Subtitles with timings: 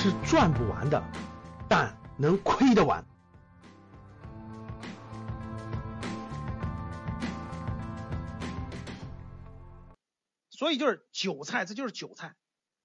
[0.00, 1.02] 是赚不完的，
[1.68, 3.04] 但能亏得完。
[10.50, 12.36] 所以就是韭菜，这就是韭菜。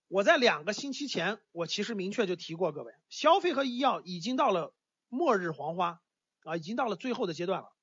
[0.07, 4.73] 我在两个星期前，我其实明确就提过，各位，消费和医药已经到了
[5.07, 6.02] 末日黄花
[6.43, 7.75] 啊，已经到了最后的阶段了。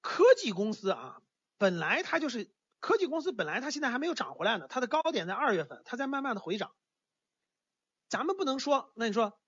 [0.00, 1.20] 科技公司啊，
[1.58, 6.72] 本来它就是科技公司，本来它现在还没有涨回来呢，它的高点在二月份，它在慢慢的回涨。
[8.10, 9.40] 咱们不能说，那你说，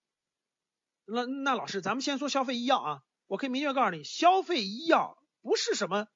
[1.05, 6.07] 那那老师，咱们先说消费医药啊，我可以明确告诉你，消费医药不是什么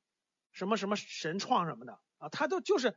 [0.53, 2.97] 什么什么神创什么的啊，它都就是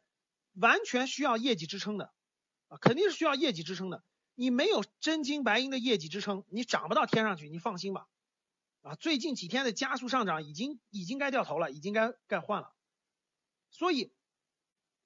[0.53, 2.13] 完全需要业绩支撑的。
[2.67, 4.03] 啊，肯定是需要业绩支撑的。
[4.35, 7.50] 你没有真金白银的业绩支撑，你涨不到天上去。
[7.50, 8.08] 你放心吧。
[8.84, 12.72] 啊，最近几天的加速上涨已经已经该掉头了，已经该该换了。
[13.72, 14.13] 所以，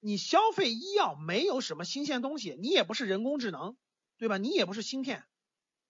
[0.00, 3.78] 你消费医药没有什么新鲜东西，你也不是人工智能，
[4.24, 4.38] 对吧？
[4.38, 5.26] 你也不是芯片，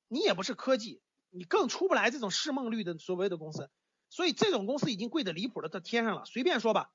[0.09, 3.71] 你也不是科技，你更出不来这种市梦率的所谓的公司。
[4.11, 6.25] 所以这种公司已经贵的离谱的到天上了。
[6.25, 6.91] 随便说吧，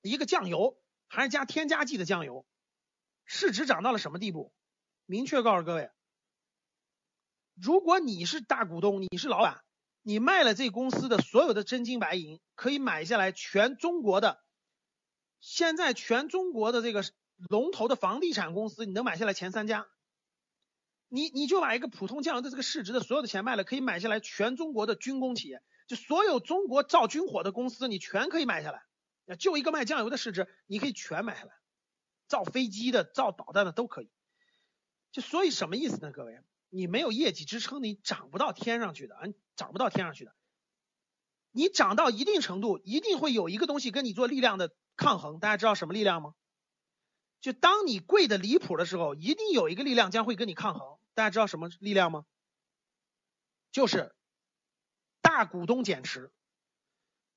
[0.00, 2.44] 一个酱油还是加添加剂的酱油。
[3.24, 4.52] 市值涨到了什么地步？
[5.06, 5.92] 明确告诉各位，
[7.54, 9.62] 如果你是大股东，你是老板，
[10.02, 14.42] 你卖了这公司的所有的真金白银，可以买下来全中国的，
[15.38, 17.04] 现在全中国的这个
[17.48, 19.86] 龙头的房地产公司，你能买下来前三家。
[21.14, 28.82] 你你就把一个普通酱油的这个市值的所有的钱卖了，可以买下来全中国的军工企业，就所有中国造军火的公司，你全可以买下来。
[29.36, 31.52] 就一个卖酱油的市值，你可以全买下来。
[32.28, 34.08] 造飞机的、造导弹的都可以，
[35.10, 36.12] 就所以什么意思呢？
[36.12, 39.22] 各位，你没有业绩支撑，你涨不到天上去的啊，
[39.54, 40.34] 涨不到天上去的。
[41.50, 45.40] 你涨到一定程度，一定会有一个东西跟你做力量的抗衡。
[45.40, 46.34] 大家知道什么力量吗？
[47.42, 50.96] 就当你贵的离谱的时候，一定有一个力量将会跟你抗衡。
[51.14, 52.24] 大家知道什么力量吗？
[53.70, 54.14] 就是
[55.20, 56.32] 大股东减持。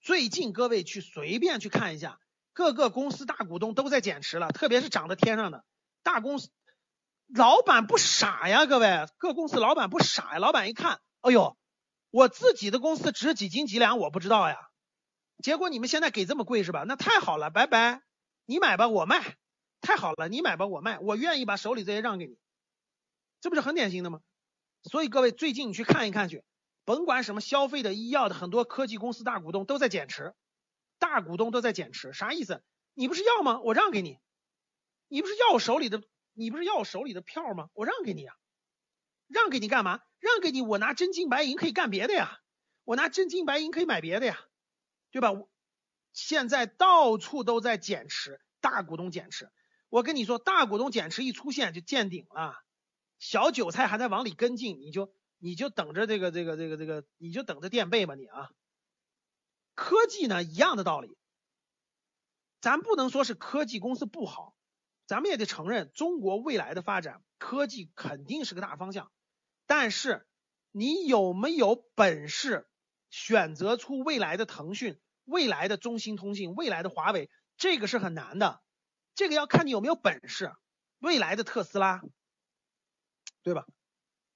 [0.01, 2.19] 最近各位去随便去看一下。
[2.53, 5.65] 各个公司大股东都在减持了，特别是涨在天上的
[6.03, 6.49] 大公司，
[7.27, 11.57] 老板不傻呀，各位，各公司老板不傻呀，老板一看，哎呦，
[12.11, 14.69] 我自己的公司值几斤几两我不知道呀，
[15.43, 16.85] 结果你们现在给这么贵是吧？
[16.87, 18.01] 那太好了，拜拜，
[18.45, 19.35] 你买吧，我卖，
[19.81, 22.37] 太好了，你买吧，我卖，我愿意把手里这些让给你，
[23.45, 24.21] 这不是很典型的吗？
[24.81, 26.43] 所以各位最近你去看一看去，
[26.83, 30.33] 甭管什么消费的、医药的，很多科技公司大股东都在减持。
[30.97, 32.63] 大股东都在减持，啥意思？
[32.95, 33.61] 你不是要吗？
[33.61, 34.17] 我让给你。
[35.09, 36.01] 你不是要我手里的？
[36.33, 37.69] 你不是要我手里的票吗？
[37.73, 38.33] 我让给你啊。
[39.27, 40.01] 让给你干嘛？
[40.17, 42.39] 让给你，我拿真金白银可以干别的呀。
[42.83, 44.39] 我拿真金白银可以买别的呀，
[45.11, 45.33] 对吧？
[46.13, 49.51] 现在到处都在减持，大股东减持。
[49.89, 52.55] 我跟你说，大股东减持一出现就见顶了，
[53.19, 58.51] 小韭菜还在往里跟进，你就你就等着这个这个这个这个，你就等着垫背吧你啊。
[59.73, 61.17] 科技呢，一样的道理，
[62.61, 64.55] 咱不能说是科技公司不好，
[65.05, 69.11] 咱们也得承认中国未来的发展，科技肯定是个大方向。
[69.65, 70.25] 但是
[70.71, 72.67] 你有没有本事
[73.09, 77.29] 选择出未来的腾讯、未来的中兴通讯、未来的华为？
[77.57, 78.61] 这个是很难的，
[79.13, 80.53] 这个要看你有没有本事。
[80.99, 82.01] 未来的特斯拉，
[83.45, 83.65] 对吧？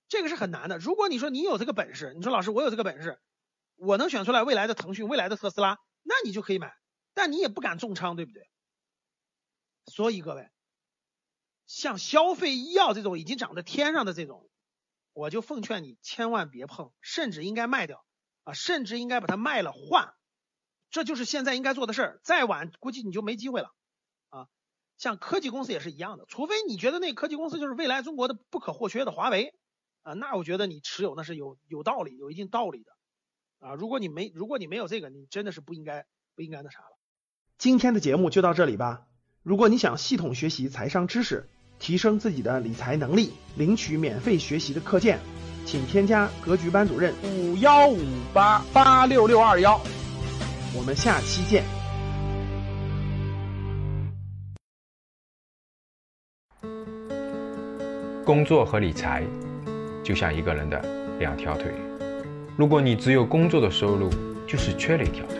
[0.08, 0.78] 这个是很难的。
[0.78, 3.20] 如果你说你有这个本事，你说老师我有这个本事。
[3.76, 6.76] 我能选出来未来的腾讯、未来的特斯拉，那你就可以买，
[7.14, 8.50] 但你也不敢重仓，对不对？
[9.86, 10.50] 所以各位，
[11.66, 14.50] 像消费医药这种已经涨在天上的这种，
[15.14, 18.06] 我就奉劝你千万别碰，甚至应该卖掉
[18.44, 20.14] 啊，甚至应该把它卖了换，
[20.90, 22.20] 这就是现在应该做的事儿。
[22.24, 23.74] 再晚估计你就没机会了
[24.28, 24.48] 啊。
[25.00, 29.56] 像科技公司也是一样的，除非你觉得那科技公司就是未来中国的不可或缺的华为
[30.04, 32.92] 啊，那我觉得你持有那是有有道理、有一定道理的。
[33.60, 36.98] 啊，如果你没如果你没有这个，你真的是不应该不应该那啥了。
[37.58, 39.08] 今天的节目就到这里吧。
[39.42, 45.20] 如果你想系统学习财商知识，提升自己的理财能力，领取免费学习的课件，
[45.66, 48.04] 请添加格局班主任五幺五
[48.34, 49.80] 八八六六二幺。
[50.76, 51.79] 我们下期见。
[58.30, 59.24] 工作和理财
[60.04, 60.80] 就像一个人的
[61.18, 61.72] 两条腿。
[62.56, 64.08] 如果你只有工作的收入，
[64.46, 65.40] 就是缺了一条腿。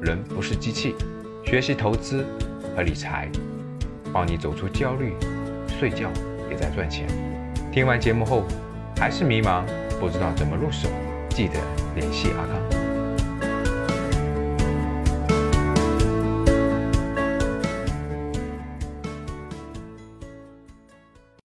[0.00, 0.94] 人不是机器，
[1.44, 2.24] 学习投资
[2.76, 3.28] 和理财，
[4.12, 5.14] 帮你走出焦虑，
[5.66, 6.08] 睡觉
[6.48, 7.08] 也在赚钱。
[7.72, 8.44] 听完节目后，
[8.96, 9.64] 还是迷茫，
[9.98, 10.88] 不知道怎么入手，
[11.30, 11.54] 记得
[11.96, 12.71] 联系阿康。